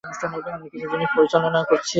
[0.55, 1.89] আমি কিছু জিনিস পরিচালনাও করেছি।